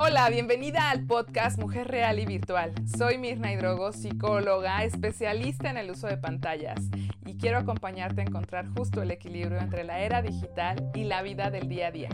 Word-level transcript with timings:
Hola, 0.00 0.30
bienvenida 0.30 0.90
al 0.90 1.04
podcast 1.06 1.58
Mujer 1.58 1.88
Real 1.88 2.20
y 2.20 2.24
Virtual. 2.24 2.72
Soy 2.86 3.18
Mirna 3.18 3.52
Hidrogo, 3.52 3.90
psicóloga, 3.90 4.84
especialista 4.84 5.70
en 5.70 5.76
el 5.76 5.90
uso 5.90 6.06
de 6.06 6.16
pantallas 6.16 6.78
y 7.26 7.36
quiero 7.36 7.58
acompañarte 7.58 8.20
a 8.20 8.24
encontrar 8.24 8.68
justo 8.76 9.02
el 9.02 9.10
equilibrio 9.10 9.58
entre 9.58 9.82
la 9.82 9.98
era 9.98 10.22
digital 10.22 10.92
y 10.94 11.02
la 11.02 11.22
vida 11.22 11.50
del 11.50 11.68
día 11.68 11.88
a 11.88 11.90
día. 11.90 12.10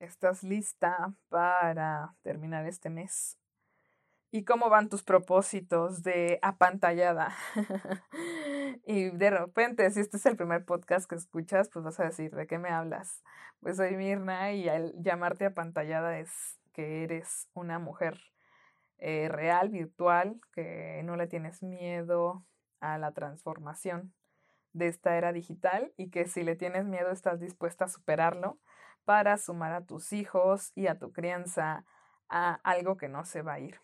¿Estás 0.00 0.42
lista 0.42 1.14
para 1.28 2.16
terminar 2.22 2.66
este 2.66 2.90
mes? 2.90 3.38
¿Y 4.34 4.44
cómo 4.46 4.70
van 4.70 4.88
tus 4.88 5.02
propósitos 5.02 6.02
de 6.02 6.38
apantallada? 6.40 7.36
y 8.86 9.10
de 9.10 9.28
repente, 9.28 9.90
si 9.90 10.00
este 10.00 10.16
es 10.16 10.24
el 10.24 10.38
primer 10.38 10.64
podcast 10.64 11.06
que 11.06 11.16
escuchas, 11.16 11.68
pues 11.68 11.84
vas 11.84 12.00
a 12.00 12.04
decir, 12.04 12.34
¿de 12.34 12.46
qué 12.46 12.56
me 12.56 12.70
hablas? 12.70 13.22
Pues 13.60 13.76
soy 13.76 13.94
Mirna 13.94 14.52
y 14.54 14.70
al 14.70 14.94
llamarte 14.96 15.44
apantallada 15.44 16.18
es 16.18 16.58
que 16.72 17.04
eres 17.04 17.50
una 17.52 17.78
mujer 17.78 18.18
eh, 18.96 19.28
real, 19.28 19.68
virtual, 19.68 20.40
que 20.54 21.02
no 21.04 21.16
le 21.16 21.26
tienes 21.26 21.62
miedo 21.62 22.46
a 22.80 22.96
la 22.96 23.12
transformación 23.12 24.14
de 24.72 24.88
esta 24.88 25.18
era 25.18 25.34
digital 25.34 25.92
y 25.98 26.08
que 26.08 26.24
si 26.24 26.42
le 26.42 26.56
tienes 26.56 26.86
miedo 26.86 27.10
estás 27.10 27.38
dispuesta 27.38 27.84
a 27.84 27.88
superarlo 27.88 28.58
para 29.04 29.36
sumar 29.36 29.74
a 29.74 29.84
tus 29.84 30.14
hijos 30.14 30.72
y 30.74 30.86
a 30.86 30.98
tu 30.98 31.12
crianza 31.12 31.84
a 32.30 32.54
algo 32.64 32.96
que 32.96 33.10
no 33.10 33.26
se 33.26 33.42
va 33.42 33.54
a 33.54 33.60
ir 33.60 33.78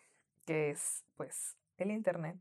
que 0.49 0.71
es 0.71 1.05
pues 1.15 1.59
el 1.77 1.91
Internet 1.91 2.35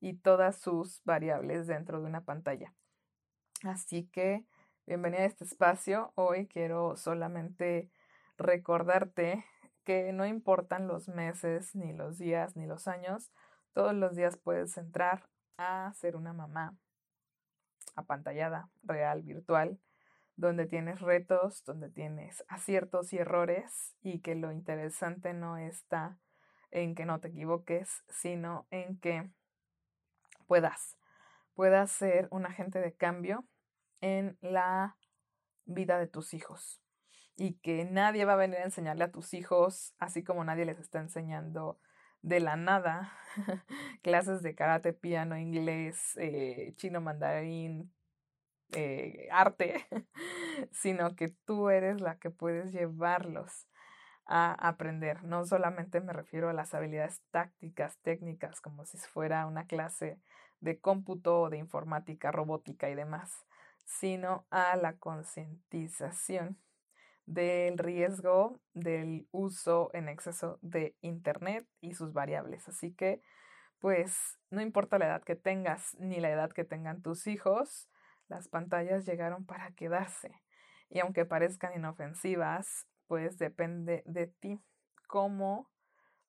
y 0.00 0.14
todas 0.14 0.56
sus 0.58 1.00
variables 1.04 1.68
dentro 1.68 2.00
de 2.00 2.06
una 2.08 2.24
pantalla. 2.24 2.74
Así 3.62 4.08
que 4.08 4.44
bienvenida 4.88 5.22
a 5.22 5.26
este 5.26 5.44
espacio. 5.44 6.10
Hoy 6.16 6.48
quiero 6.48 6.96
solamente 6.96 7.92
recordarte 8.36 9.44
que 9.84 10.12
no 10.12 10.26
importan 10.26 10.88
los 10.88 11.06
meses, 11.06 11.76
ni 11.76 11.92
los 11.92 12.18
días, 12.18 12.56
ni 12.56 12.66
los 12.66 12.88
años, 12.88 13.30
todos 13.72 13.94
los 13.94 14.16
días 14.16 14.36
puedes 14.36 14.76
entrar 14.76 15.28
a 15.56 15.92
ser 15.94 16.16
una 16.16 16.32
mamá 16.32 16.76
apantallada, 17.94 18.68
real, 18.82 19.22
virtual, 19.22 19.78
donde 20.34 20.66
tienes 20.66 21.00
retos, 21.00 21.62
donde 21.64 21.88
tienes 21.88 22.44
aciertos 22.48 23.12
y 23.12 23.18
errores 23.18 23.94
y 24.02 24.22
que 24.22 24.34
lo 24.34 24.50
interesante 24.50 25.34
no 25.34 25.56
está 25.56 26.18
en 26.74 26.94
que 26.94 27.06
no 27.06 27.20
te 27.20 27.28
equivoques, 27.28 28.04
sino 28.08 28.66
en 28.70 28.98
que 28.98 29.30
puedas, 30.46 30.98
puedas 31.54 31.90
ser 31.90 32.28
un 32.30 32.44
agente 32.44 32.80
de 32.80 32.94
cambio 32.94 33.46
en 34.00 34.36
la 34.42 34.96
vida 35.64 35.98
de 35.98 36.08
tus 36.08 36.34
hijos 36.34 36.82
y 37.36 37.54
que 37.54 37.84
nadie 37.84 38.24
va 38.24 38.34
a 38.34 38.36
venir 38.36 38.58
a 38.58 38.64
enseñarle 38.64 39.04
a 39.04 39.10
tus 39.12 39.34
hijos, 39.34 39.94
así 39.98 40.22
como 40.22 40.44
nadie 40.44 40.66
les 40.66 40.78
está 40.78 41.00
enseñando 41.00 41.78
de 42.22 42.40
la 42.40 42.56
nada 42.56 43.12
clases 44.02 44.42
de 44.42 44.54
karate, 44.54 44.92
piano, 44.92 45.38
inglés, 45.38 46.16
eh, 46.16 46.74
chino 46.76 47.00
mandarín, 47.00 47.92
eh, 48.72 49.28
arte, 49.30 49.86
sino 50.72 51.14
que 51.14 51.28
tú 51.28 51.70
eres 51.70 52.00
la 52.00 52.18
que 52.18 52.30
puedes 52.30 52.72
llevarlos 52.72 53.68
a 54.26 54.52
aprender. 54.52 55.22
No 55.24 55.44
solamente 55.44 56.00
me 56.00 56.12
refiero 56.12 56.48
a 56.48 56.54
las 56.54 56.74
habilidades 56.74 57.22
tácticas, 57.30 57.98
técnicas, 57.98 58.60
como 58.60 58.84
si 58.84 58.98
fuera 58.98 59.46
una 59.46 59.66
clase 59.66 60.18
de 60.60 60.78
cómputo, 60.80 61.50
de 61.50 61.58
informática, 61.58 62.32
robótica 62.32 62.88
y 62.88 62.94
demás, 62.94 63.44
sino 63.84 64.46
a 64.50 64.76
la 64.76 64.96
concientización 64.96 66.58
del 67.26 67.78
riesgo 67.78 68.60
del 68.72 69.26
uso 69.30 69.90
en 69.92 70.08
exceso 70.08 70.58
de 70.62 70.96
Internet 71.00 71.66
y 71.80 71.94
sus 71.94 72.12
variables. 72.12 72.68
Así 72.68 72.92
que, 72.92 73.22
pues, 73.78 74.38
no 74.50 74.60
importa 74.60 74.98
la 74.98 75.06
edad 75.06 75.22
que 75.22 75.36
tengas 75.36 75.96
ni 75.98 76.20
la 76.20 76.30
edad 76.30 76.50
que 76.52 76.64
tengan 76.64 77.02
tus 77.02 77.26
hijos, 77.26 77.88
las 78.28 78.48
pantallas 78.48 79.04
llegaron 79.04 79.44
para 79.44 79.70
quedarse. 79.72 80.40
Y 80.88 81.00
aunque 81.00 81.24
parezcan 81.24 81.74
inofensivas, 81.74 82.86
pues 83.06 83.38
depende 83.38 84.02
de 84.06 84.26
ti 84.26 84.60
cómo 85.06 85.70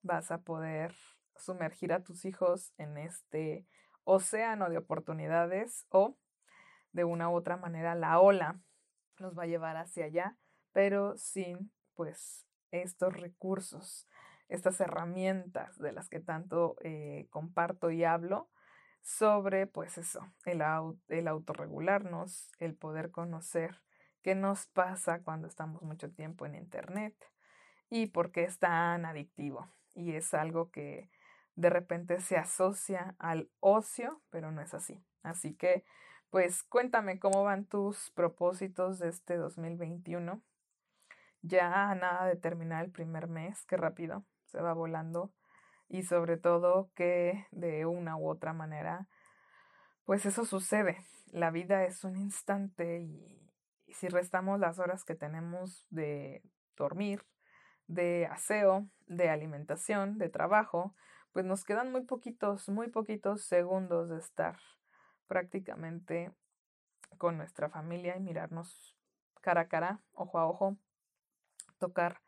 vas 0.01 0.31
a 0.31 0.39
poder 0.39 0.95
sumergir 1.35 1.93
a 1.93 2.03
tus 2.03 2.25
hijos 2.25 2.73
en 2.77 2.97
este 2.97 3.65
océano 4.03 4.69
de 4.69 4.77
oportunidades 4.77 5.85
o 5.89 6.17
de 6.91 7.03
una 7.03 7.29
u 7.29 7.33
otra 7.33 7.57
manera 7.57 7.95
la 7.95 8.19
ola 8.19 8.61
los 9.17 9.37
va 9.37 9.43
a 9.43 9.47
llevar 9.47 9.77
hacia 9.77 10.05
allá, 10.05 10.37
pero 10.71 11.17
sin 11.17 11.71
pues 11.93 12.45
estos 12.71 13.13
recursos, 13.13 14.07
estas 14.49 14.79
herramientas 14.79 15.77
de 15.79 15.91
las 15.91 16.09
que 16.09 16.19
tanto 16.19 16.75
eh, 16.81 17.27
comparto 17.29 17.91
y 17.91 18.03
hablo 18.03 18.49
sobre 19.01 19.67
pues 19.67 19.97
eso, 19.97 20.33
el, 20.45 20.61
el 21.07 21.27
autorregularnos, 21.27 22.49
el 22.59 22.75
poder 22.75 23.11
conocer 23.11 23.81
qué 24.25 24.33
nos 24.33 24.65
pasa 24.65 25.21
cuando 25.21 25.47
estamos 25.47 25.83
mucho 25.83 26.09
tiempo 26.11 26.47
en 26.47 26.55
Internet 26.55 27.13
y 27.91 28.07
por 28.07 28.31
qué 28.31 28.45
es 28.45 28.57
tan 28.57 29.05
adictivo. 29.05 29.71
Y 29.93 30.15
es 30.15 30.33
algo 30.33 30.71
que 30.71 31.11
de 31.53 31.69
repente 31.69 32.19
se 32.19 32.35
asocia 32.35 33.13
al 33.19 33.51
ocio, 33.59 34.23
pero 34.31 34.51
no 34.51 34.63
es 34.63 34.73
así. 34.73 34.99
Así 35.21 35.53
que, 35.53 35.85
pues 36.31 36.63
cuéntame 36.63 37.19
cómo 37.19 37.43
van 37.43 37.65
tus 37.65 38.09
propósitos 38.15 38.97
de 38.97 39.09
este 39.09 39.37
2021. 39.37 40.41
Ya 41.43 41.93
nada 41.93 42.25
de 42.25 42.35
terminar 42.35 42.83
el 42.83 42.91
primer 42.91 43.27
mes, 43.27 43.63
qué 43.67 43.77
rápido, 43.77 44.25
se 44.45 44.59
va 44.59 44.73
volando. 44.73 45.31
Y 45.87 46.01
sobre 46.01 46.37
todo 46.37 46.89
que 46.95 47.45
de 47.51 47.85
una 47.85 48.17
u 48.17 48.27
otra 48.27 48.53
manera, 48.53 49.07
pues 50.03 50.25
eso 50.25 50.45
sucede. 50.45 50.97
La 51.27 51.51
vida 51.51 51.83
es 51.83 52.03
un 52.03 52.17
instante 52.17 53.01
y 53.01 53.44
y 53.44 53.44
si 53.95 54.09
restamos 54.09 54.59
las 54.59 54.79
horas 54.79 55.03
que 55.05 55.15
tenemos 55.15 55.85
de 55.89 56.43
dormir, 56.75 57.25
de 57.87 58.27
aseo, 58.29 58.87
de 59.07 59.29
alimentación, 59.29 60.17
de 60.17 60.29
trabajo, 60.29 60.93
pues 61.31 61.45
nos 61.45 61.63
quedan 61.63 61.91
muy 61.91 62.01
poquitos, 62.01 62.67
muy 62.69 62.89
poquitos 62.89 63.43
segundos 63.43 64.09
de 64.09 64.17
estar 64.17 64.57
prácticamente 65.27 66.31
con 67.17 67.37
nuestra 67.37 67.69
familia 67.69 68.17
y 68.17 68.19
mirarnos 68.19 68.95
cara 69.41 69.61
a 69.61 69.67
cara, 69.67 70.01
ojo 70.13 70.39
a 70.39 70.47
ojo, 70.47 70.77
tocar 71.77 72.21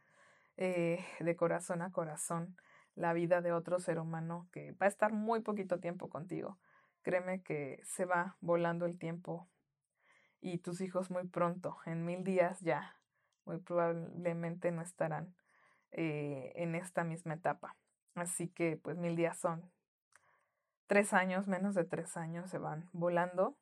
eh, 0.56 1.04
de 1.20 1.36
corazón 1.36 1.82
a 1.82 1.92
corazón 1.92 2.56
la 2.96 3.14
vida 3.14 3.42
de 3.42 3.52
otro 3.52 3.80
ser 3.80 4.00
humano 4.00 4.48
que 4.52 4.72
va 4.74 4.86
a 4.86 4.90
estar 4.90 5.12
muy 5.12 5.42
poquito 5.42 5.80
tiempo 5.80 6.10
contigo. 6.10 6.58
Créeme 7.02 7.42
que 7.44 7.80
se 7.84 8.06
va 8.06 8.38
volando 8.42 8.86
el 8.86 8.98
tiempo 8.98 9.48
y 10.42 10.60
tus 10.60 10.82
hijos 10.82 11.10
muy 11.10 11.28
pronto, 11.28 11.78
en 11.86 12.06
mil 12.06 12.24
días 12.24 12.60
ya, 12.62 12.96
muy 13.46 13.58
probablemente 13.60 14.72
no 14.72 14.82
estarán 14.82 15.36
eh, 15.92 16.54
en 16.56 16.76
esta 16.76 17.04
misma 17.04 17.36
etapa. 17.36 17.76
Así 18.16 18.50
que 18.50 18.78
pues 18.78 18.98
mil 18.98 19.16
días 19.16 19.38
son 19.40 19.72
tres 20.88 21.14
años, 21.14 21.48
menos 21.48 21.76
de 21.76 21.86
tres 21.86 22.18
años 22.18 22.50
se 22.50 22.58
van 22.58 22.90
volando 22.94 23.58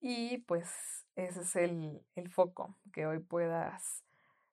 y 0.00 0.38
pues 0.38 1.06
ese 1.16 1.40
es 1.40 1.56
el, 1.56 2.02
el 2.14 2.30
foco, 2.30 2.76
que 2.92 3.06
hoy 3.06 3.18
puedas 3.18 4.04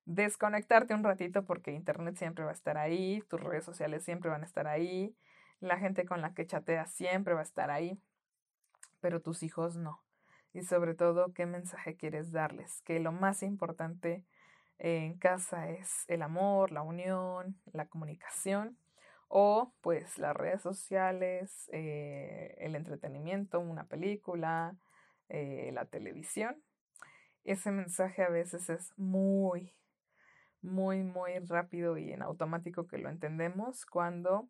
desconectarte 0.06 0.94
un 0.94 1.04
ratito 1.04 1.46
porque 1.46 1.72
internet 1.72 2.18
siempre 2.18 2.44
va 2.44 2.52
a 2.52 2.54
estar 2.54 2.78
ahí, 2.78 3.22
tus 3.30 3.42
redes 3.42 3.66
sociales 3.66 4.04
siempre 4.04 4.30
van 4.30 4.42
a 4.42 4.46
estar 4.46 4.68
ahí, 4.68 5.16
la 5.60 5.78
gente 5.78 6.06
con 6.06 6.22
la 6.22 6.34
que 6.34 6.46
chateas 6.46 6.92
siempre 6.92 7.34
va 7.34 7.42
a 7.42 7.44
estar 7.44 7.72
ahí, 7.72 8.00
pero 9.00 9.22
tus 9.22 9.44
hijos 9.44 9.76
no 9.76 10.07
y 10.58 10.64
sobre 10.64 10.96
todo 10.96 11.34
qué 11.34 11.46
mensaje 11.46 11.96
quieres 11.96 12.32
darles, 12.32 12.82
que 12.82 13.00
lo 13.00 13.12
más 13.12 13.44
importante 13.44 14.26
en 14.80 15.16
casa 15.20 15.70
es 15.70 16.04
el 16.08 16.24
amor, 16.24 16.72
la 16.72 16.82
unión, 16.82 17.60
la 17.74 17.86
comunicación 17.86 18.76
o 19.28 19.72
pues 19.82 20.18
las 20.18 20.36
redes 20.36 20.64
sociales, 20.64 21.70
eh, 21.72 22.56
el 22.58 22.74
entretenimiento, 22.74 23.60
una 23.60 23.84
película, 23.84 24.76
eh, 25.30 25.70
la 25.74 25.86
televisión. 25.86 26.56
Ese 27.44 27.70
mensaje 27.70 28.24
a 28.24 28.30
veces 28.30 28.68
es 28.72 28.98
muy, 28.98 29.76
muy, 30.64 31.04
muy 31.04 31.38
rápido 31.38 32.00
y 32.00 32.12
en 32.12 32.24
automático 32.24 32.88
que 32.88 32.98
lo 32.98 33.10
entendemos 33.10 33.86
cuando 33.86 34.50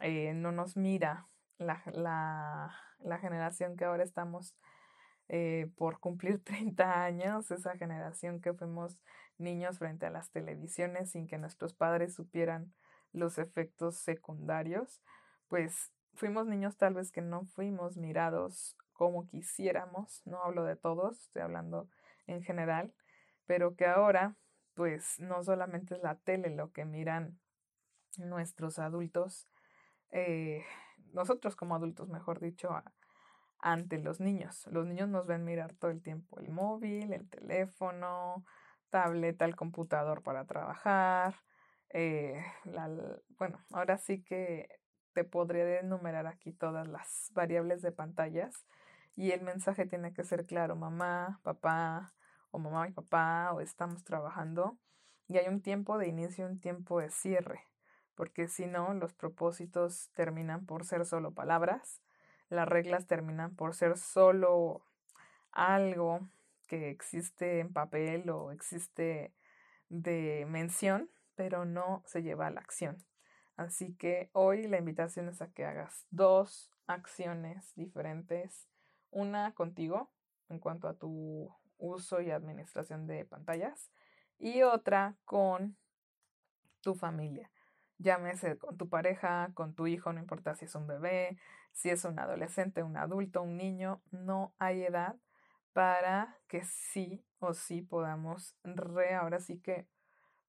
eh, 0.00 0.32
no 0.32 0.50
nos 0.50 0.78
mira 0.78 1.26
la, 1.58 1.82
la, 1.92 2.74
la 3.00 3.18
generación 3.18 3.76
que 3.76 3.84
ahora 3.84 4.02
estamos 4.02 4.56
eh, 5.28 5.70
por 5.76 5.98
cumplir 6.00 6.42
30 6.44 7.04
años, 7.04 7.50
esa 7.50 7.76
generación 7.76 8.40
que 8.40 8.52
fuimos 8.52 8.98
niños 9.38 9.78
frente 9.78 10.06
a 10.06 10.10
las 10.10 10.30
televisiones 10.30 11.10
sin 11.10 11.26
que 11.26 11.38
nuestros 11.38 11.74
padres 11.74 12.14
supieran 12.14 12.72
los 13.12 13.38
efectos 13.38 13.96
secundarios, 13.96 15.02
pues 15.48 15.92
fuimos 16.14 16.46
niños 16.46 16.76
tal 16.76 16.94
vez 16.94 17.12
que 17.12 17.20
no 17.20 17.44
fuimos 17.44 17.96
mirados 17.96 18.76
como 18.92 19.26
quisiéramos, 19.28 20.22
no 20.24 20.42
hablo 20.42 20.64
de 20.64 20.76
todos, 20.76 21.20
estoy 21.20 21.42
hablando 21.42 21.88
en 22.26 22.42
general, 22.42 22.94
pero 23.46 23.76
que 23.76 23.86
ahora 23.86 24.36
pues 24.74 25.18
no 25.20 25.42
solamente 25.42 25.94
es 25.94 26.02
la 26.02 26.16
tele 26.16 26.50
lo 26.50 26.70
que 26.70 26.84
miran 26.84 27.38
nuestros 28.18 28.78
adultos, 28.78 29.48
eh, 30.10 30.64
nosotros 31.12 31.56
como 31.56 31.74
adultos, 31.74 32.08
mejor 32.08 32.40
dicho, 32.40 32.70
ante 33.58 33.98
los 33.98 34.20
niños. 34.20 34.66
Los 34.70 34.86
niños 34.86 35.08
nos 35.08 35.26
ven 35.26 35.44
mirar 35.44 35.74
todo 35.74 35.90
el 35.90 36.02
tiempo 36.02 36.38
el 36.40 36.50
móvil, 36.50 37.12
el 37.12 37.28
teléfono, 37.28 38.44
tableta, 38.90 39.44
el 39.44 39.56
computador 39.56 40.22
para 40.22 40.44
trabajar. 40.44 41.34
Eh, 41.90 42.42
la, 42.64 42.90
bueno, 43.38 43.64
ahora 43.72 43.98
sí 43.98 44.22
que 44.22 44.68
te 45.12 45.24
podría 45.24 45.80
enumerar 45.80 46.26
aquí 46.26 46.52
todas 46.52 46.86
las 46.86 47.30
variables 47.32 47.80
de 47.82 47.92
pantallas 47.92 48.66
y 49.16 49.30
el 49.30 49.42
mensaje 49.42 49.86
tiene 49.86 50.12
que 50.12 50.24
ser 50.24 50.44
claro, 50.44 50.76
mamá, 50.76 51.40
papá, 51.42 52.14
o 52.50 52.58
mamá 52.58 52.88
y 52.88 52.92
papá, 52.92 53.52
o 53.52 53.60
estamos 53.60 54.04
trabajando, 54.04 54.78
y 55.26 55.38
hay 55.38 55.48
un 55.48 55.62
tiempo 55.62 55.98
de 55.98 56.08
inicio 56.08 56.46
y 56.46 56.50
un 56.50 56.60
tiempo 56.60 57.00
de 57.00 57.10
cierre, 57.10 57.62
porque 58.14 58.46
si 58.46 58.66
no, 58.66 58.94
los 58.94 59.14
propósitos 59.14 60.10
terminan 60.14 60.66
por 60.66 60.84
ser 60.84 61.04
solo 61.06 61.32
palabras, 61.32 62.02
las 62.48 62.68
reglas 62.68 63.06
terminan 63.06 63.54
por 63.54 63.74
ser 63.74 63.96
solo 63.96 64.82
algo 65.52 66.28
que 66.66 66.90
existe 66.90 67.60
en 67.60 67.72
papel 67.72 68.28
o 68.30 68.52
existe 68.52 69.32
de 69.88 70.46
mención, 70.48 71.10
pero 71.34 71.64
no 71.64 72.02
se 72.06 72.22
lleva 72.22 72.46
a 72.46 72.50
la 72.50 72.60
acción. 72.60 72.96
Así 73.56 73.94
que 73.94 74.30
hoy 74.32 74.66
la 74.66 74.78
invitación 74.78 75.28
es 75.28 75.40
a 75.40 75.50
que 75.50 75.64
hagas 75.64 76.06
dos 76.10 76.70
acciones 76.86 77.72
diferentes. 77.74 78.68
Una 79.10 79.54
contigo 79.54 80.10
en 80.48 80.58
cuanto 80.58 80.88
a 80.88 80.94
tu 80.94 81.54
uso 81.78 82.20
y 82.20 82.30
administración 82.30 83.06
de 83.06 83.24
pantallas 83.24 83.90
y 84.38 84.62
otra 84.62 85.16
con 85.24 85.76
tu 86.80 86.94
familia. 86.94 87.50
Llámese 87.98 88.58
con 88.58 88.76
tu 88.76 88.88
pareja, 88.88 89.50
con 89.54 89.74
tu 89.74 89.86
hijo, 89.86 90.12
no 90.12 90.20
importa 90.20 90.54
si 90.54 90.66
es 90.66 90.74
un 90.74 90.86
bebé, 90.86 91.38
si 91.72 91.90
es 91.90 92.04
un 92.04 92.18
adolescente, 92.18 92.82
un 92.82 92.96
adulto, 92.96 93.42
un 93.42 93.56
niño, 93.56 94.02
no 94.10 94.54
hay 94.58 94.82
edad 94.82 95.16
para 95.72 96.38
que 96.48 96.64
sí 96.64 97.24
o 97.38 97.54
sí 97.54 97.82
podamos 97.82 98.56
re, 98.64 99.14
ahora 99.14 99.40
sí 99.40 99.58
que 99.60 99.86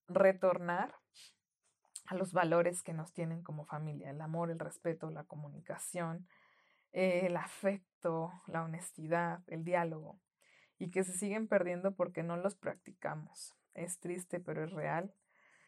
retornar 0.08 0.96
a 2.06 2.16
los 2.16 2.32
valores 2.32 2.82
que 2.84 2.94
nos 2.94 3.14
tienen 3.14 3.44
como 3.44 3.66
familia, 3.66 4.10
el 4.10 4.22
amor, 4.22 4.50
el 4.52 4.60
respeto, 4.60 5.10
la 5.10 5.26
comunicación, 5.26 6.28
el 6.94 7.36
afecto, 7.36 8.32
la 8.48 8.64
honestidad, 8.64 9.42
el 9.48 9.64
diálogo, 9.64 10.20
y 10.80 10.90
que 10.90 11.04
se 11.04 11.14
siguen 11.14 11.48
perdiendo 11.48 11.94
porque 11.94 12.24
no 12.24 12.38
los 12.38 12.56
practicamos. 12.56 13.56
Es 13.74 14.00
triste, 14.00 14.40
pero 14.40 14.64
es 14.64 14.72
real. 14.72 15.14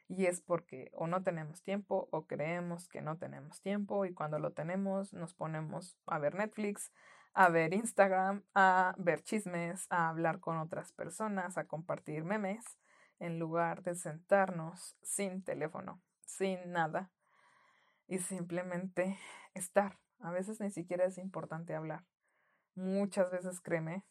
Y 0.09 0.25
es 0.25 0.41
porque 0.41 0.91
o 0.94 1.07
no 1.07 1.23
tenemos 1.23 1.63
tiempo 1.63 2.09
o 2.11 2.25
creemos 2.25 2.89
que 2.89 3.01
no 3.01 3.17
tenemos 3.17 3.61
tiempo 3.61 4.06
y 4.06 4.13
cuando 4.13 4.39
lo 4.39 4.51
tenemos 4.51 5.13
nos 5.13 5.33
ponemos 5.33 5.97
a 6.07 6.19
ver 6.19 6.35
Netflix, 6.35 6.91
a 7.33 7.47
ver 7.47 7.73
Instagram, 7.73 8.44
a 8.53 8.94
ver 8.97 9.21
chismes, 9.21 9.85
a 9.89 10.09
hablar 10.09 10.41
con 10.41 10.57
otras 10.57 10.91
personas, 10.91 11.57
a 11.57 11.65
compartir 11.65 12.25
memes, 12.25 12.65
en 13.19 13.39
lugar 13.39 13.83
de 13.83 13.95
sentarnos 13.95 14.97
sin 15.01 15.44
teléfono 15.44 16.01
sin 16.29 16.71
nada 16.71 17.11
y 18.07 18.19
simplemente 18.19 19.17
estar. 19.53 20.00
A 20.19 20.31
veces 20.31 20.59
ni 20.59 20.69
siquiera 20.69 21.06
es 21.06 21.17
importante 21.17 21.75
hablar. 21.75 22.06
Muchas 22.75 23.31
veces, 23.31 23.59
créeme, 23.61 24.06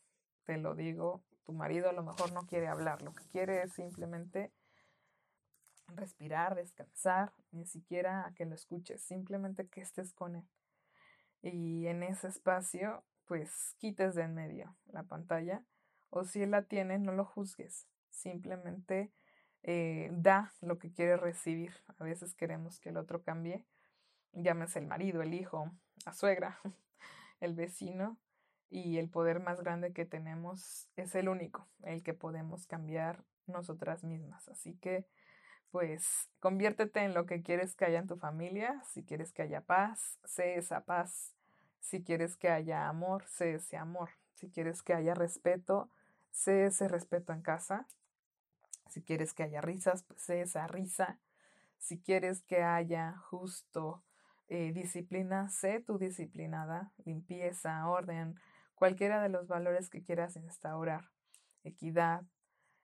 te 0.45 0.57
lo 0.59 0.75
digo, 0.75 1.23
tu 1.45 1.53
marido 1.53 1.89
a 1.89 1.93
lo 1.93 2.03
mejor 2.03 2.33
no 2.33 2.47
quiere 2.47 2.69
hablar, 2.69 3.03
lo 3.03 3.15
que 3.15 3.27
quiere 3.29 3.63
es 3.63 3.73
simplemente 3.73 4.53
respirar, 5.89 6.55
descansar, 6.55 7.33
ni 7.51 7.65
siquiera 7.67 8.27
a 8.27 8.35
que 8.35 8.47
lo 8.47 8.55
escuches, 8.55 9.03
simplemente 9.03 9.69
que 9.69 9.81
estés 9.81 10.13
con 10.13 10.37
él. 10.37 10.49
Y 11.43 11.87
en 11.87 12.03
ese 12.03 12.29
espacio, 12.29 13.05
pues 13.27 13.75
quites 13.79 14.15
de 14.15 14.23
en 14.23 14.35
medio 14.35 14.77
la 14.87 15.05
pantalla 15.05 15.63
o 16.11 16.25
si 16.25 16.43
él 16.43 16.53
la 16.53 16.63
tiene, 16.63 16.99
no 16.99 17.13
lo 17.13 17.25
juzgues, 17.25 17.87
simplemente 18.11 19.13
eh, 19.63 20.09
da 20.13 20.53
lo 20.61 20.79
que 20.79 20.91
quiere 20.93 21.17
recibir. 21.17 21.73
A 21.99 22.05
veces 22.05 22.35
queremos 22.35 22.81
que 22.81 22.89
el 22.89 22.97
otro 22.97 23.23
cambie, 23.23 23.65
llámese 24.33 24.79
el 24.79 24.87
marido, 24.87 25.23
el 25.23 25.35
hijo, 25.35 25.71
la 26.07 26.13
suegra, 26.13 26.59
el 27.41 27.55
vecino, 27.55 28.19
y 28.71 28.99
el 28.99 29.09
poder 29.09 29.41
más 29.41 29.61
grande 29.61 29.93
que 29.93 30.05
tenemos 30.05 30.89
es 30.97 31.15
el 31.15 31.29
único, 31.29 31.67
el 31.85 32.03
que 32.03 32.15
podemos 32.15 32.67
cambiar 32.67 33.25
nosotras 33.47 34.05
mismas. 34.05 34.49
Así 34.49 34.75
que, 34.75 35.07
pues, 35.71 36.29
conviértete 36.41 37.01
en 37.01 37.15
lo 37.15 37.27
que 37.27 37.43
quieres 37.43 37.75
que 37.75 37.85
haya 37.85 37.99
en 37.99 38.07
tu 38.07 38.17
familia. 38.17 38.83
Si 38.93 39.05
quieres 39.05 39.33
que 39.33 39.43
haya 39.43 39.61
paz, 39.61 40.19
sé 40.25 40.57
esa 40.57 40.85
paz. 40.85 41.35
Si 41.81 42.03
quieres 42.03 42.37
que 42.37 42.49
haya 42.49 42.89
amor, 42.89 43.25
sé 43.29 43.55
ese 43.55 43.77
amor. 43.77 44.11
Si 44.35 44.51
quieres 44.51 44.83
que 44.83 44.95
haya 44.95 45.15
respeto, 45.15 45.91
sé 46.31 46.67
ese 46.67 46.89
respeto 46.89 47.33
en 47.33 47.43
casa. 47.43 47.87
Si 48.89 49.03
quieres 49.03 49.35
que 49.35 49.43
haya 49.43 49.61
risas, 49.61 50.03
pues 50.05 50.23
sé 50.23 50.41
esa 50.41 50.67
risa. 50.67 51.19
Si 51.79 51.99
quieres 51.99 52.43
que 52.43 52.63
haya 52.63 53.17
justo 53.31 54.03
eh, 54.49 54.73
disciplina, 54.73 55.49
sé 55.51 55.81
tu 55.81 55.99
disciplinada, 55.99 56.93
limpieza, 57.05 57.87
orden, 57.87 58.41
cualquiera 58.75 59.23
de 59.23 59.29
los 59.29 59.47
valores 59.47 59.91
que 59.91 60.03
quieras 60.03 60.37
instaurar, 60.37 61.11
equidad, 61.65 62.23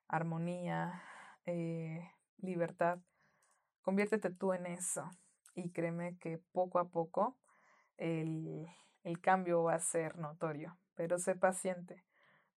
armonía, 0.08 1.02
eh, 1.46 2.10
libertad. 2.38 2.98
Conviértete 3.82 4.30
tú 4.30 4.52
en 4.52 4.66
eso 4.66 5.08
y 5.54 5.70
créeme 5.70 6.16
que 6.18 6.38
poco 6.52 6.78
a 6.78 6.88
poco 6.88 7.36
el, 7.96 8.66
el 9.02 9.20
cambio 9.20 9.62
va 9.62 9.74
a 9.74 9.80
ser 9.80 10.18
notorio, 10.18 10.78
pero 10.94 11.18
sé 11.18 11.34
paciente. 11.34 12.04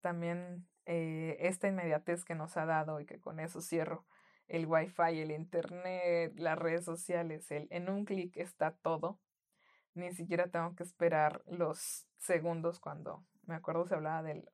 También 0.01 0.67
eh, 0.87 1.37
esta 1.41 1.69
inmediatez 1.69 2.25
que 2.25 2.35
nos 2.35 2.57
ha 2.57 2.67
dado 2.67 3.01
y 3.01 3.07
que 3.07 3.21
con 3.21 3.41
eso 3.41 3.61
cierro 3.61 4.05
el 4.49 4.67
wifi, 4.67 5.21
el 5.21 5.31
internet, 5.31 6.35
las 6.37 6.59
redes 6.59 6.85
sociales, 6.85 7.51
el, 7.51 7.67
en 7.71 7.89
un 7.89 8.05
clic 8.05 8.37
está 8.37 8.73
todo. 8.73 9.19
Ni 9.95 10.13
siquiera 10.13 10.49
tengo 10.49 10.75
que 10.75 10.83
esperar 10.83 11.43
los 11.47 12.07
segundos 12.19 12.81
cuando 12.81 13.25
me 13.47 13.55
acuerdo 13.55 13.87
se 13.87 13.95
hablaba 13.95 14.23
del 14.23 14.49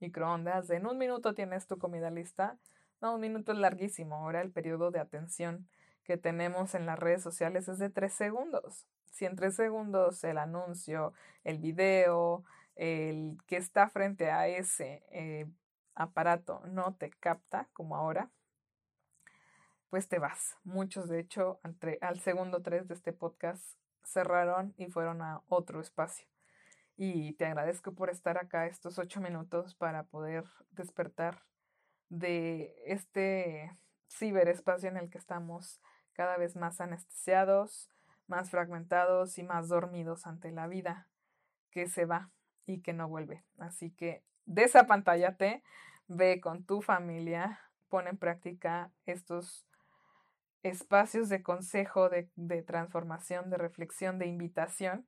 microondas, 0.00 0.68
de 0.68 0.76
en 0.76 0.86
un 0.86 0.98
minuto 0.98 1.34
tienes 1.34 1.66
tu 1.66 1.78
comida 1.78 2.10
lista. 2.10 2.58
No, 3.00 3.14
un 3.14 3.20
minuto 3.20 3.52
es 3.52 3.58
larguísimo. 3.58 4.16
Ahora 4.16 4.40
el 4.40 4.50
periodo 4.50 4.90
de 4.90 5.00
atención 5.00 5.68
que 6.04 6.16
tenemos 6.16 6.74
en 6.74 6.86
las 6.86 6.98
redes 6.98 7.22
sociales 7.22 7.68
es 7.68 7.78
de 7.78 7.90
tres 7.90 8.12
segundos. 8.14 8.86
Si 9.10 9.24
en 9.24 9.36
tres 9.36 9.56
segundos 9.56 10.22
el 10.24 10.38
anuncio, 10.38 11.12
el 11.44 11.58
video, 11.58 12.44
el 12.74 13.38
que 13.46 13.56
está 13.56 13.88
frente 13.88 14.30
a 14.30 14.48
ese 14.48 15.02
eh, 15.10 15.46
aparato 15.94 16.62
no 16.66 16.94
te 16.94 17.10
capta 17.10 17.68
como 17.72 17.96
ahora, 17.96 18.30
pues 19.90 20.08
te 20.08 20.18
vas. 20.18 20.56
Muchos, 20.64 21.08
de 21.08 21.20
hecho, 21.20 21.60
entre, 21.64 21.98
al 22.00 22.20
segundo 22.20 22.62
tres 22.62 22.88
de 22.88 22.94
este 22.94 23.12
podcast 23.12 23.62
cerraron 24.04 24.74
y 24.76 24.86
fueron 24.86 25.22
a 25.22 25.42
otro 25.48 25.80
espacio. 25.80 26.26
Y 26.96 27.34
te 27.34 27.46
agradezco 27.46 27.92
por 27.92 28.10
estar 28.10 28.38
acá 28.38 28.66
estos 28.66 28.98
ocho 28.98 29.20
minutos 29.20 29.74
para 29.74 30.04
poder 30.04 30.44
despertar 30.70 31.42
de 32.08 32.74
este 32.86 33.76
ciberespacio 34.08 34.88
en 34.88 34.96
el 34.96 35.10
que 35.10 35.18
estamos 35.18 35.80
cada 36.12 36.36
vez 36.36 36.56
más 36.56 36.80
anestesiados, 36.80 37.90
más 38.26 38.50
fragmentados 38.50 39.38
y 39.38 39.42
más 39.42 39.68
dormidos 39.68 40.26
ante 40.26 40.50
la 40.50 40.66
vida 40.66 41.08
que 41.70 41.88
se 41.88 42.06
va 42.06 42.30
y 42.66 42.80
que 42.80 42.92
no 42.92 43.08
vuelve. 43.08 43.44
Así 43.58 43.90
que 43.90 44.24
te 45.36 45.62
ve 46.08 46.40
con 46.40 46.64
tu 46.64 46.82
familia, 46.82 47.60
pon 47.88 48.08
en 48.08 48.16
práctica 48.16 48.92
estos 49.04 49.66
espacios 50.62 51.28
de 51.28 51.42
consejo, 51.42 52.08
de, 52.08 52.30
de 52.34 52.62
transformación, 52.62 53.50
de 53.50 53.58
reflexión, 53.58 54.18
de 54.18 54.26
invitación 54.26 55.06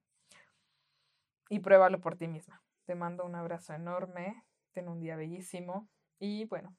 y 1.49 1.61
pruébalo 1.61 2.01
por 2.01 2.17
ti 2.17 2.29
misma. 2.29 2.63
Te 2.85 2.95
mando 2.95 3.25
un 3.25 3.35
abrazo 3.35 3.75
enorme, 3.75 4.45
ten 4.73 4.89
un 4.89 5.01
día 5.01 5.17
bellísimo 5.17 5.89
y 6.19 6.45
bueno, 6.47 6.77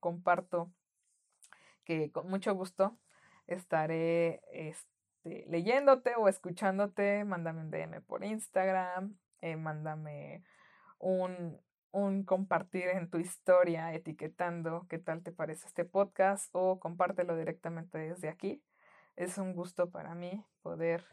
comparto 0.00 0.72
que 1.84 2.10
con 2.12 2.28
mucho 2.28 2.54
gusto 2.54 2.98
estaré 3.46 4.42
este, 4.52 5.46
leyéndote 5.48 6.14
o 6.16 6.28
escuchándote. 6.28 7.24
Mándame 7.24 7.60
un 7.62 7.70
DM 7.70 8.02
por 8.02 8.24
Instagram, 8.24 9.16
eh, 9.40 9.56
mándame 9.56 10.42
un, 10.98 11.60
un 11.90 12.24
compartir 12.24 12.88
en 12.88 13.08
tu 13.08 13.18
historia 13.18 13.94
etiquetando 13.94 14.86
qué 14.88 14.98
tal 14.98 15.22
te 15.22 15.32
parece 15.32 15.66
este 15.66 15.84
podcast 15.84 16.50
o 16.52 16.78
compártelo 16.78 17.36
directamente 17.36 17.98
desde 17.98 18.28
aquí. 18.28 18.62
Es 19.16 19.38
un 19.38 19.54
gusto 19.54 19.90
para 19.90 20.14
mí 20.14 20.44
poder 20.62 21.04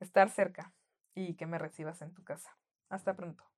estar 0.00 0.30
cerca 0.30 0.72
y 1.14 1.34
que 1.34 1.46
me 1.46 1.58
recibas 1.58 2.02
en 2.02 2.14
tu 2.14 2.22
casa. 2.22 2.56
Hasta 2.88 3.14
pronto. 3.14 3.57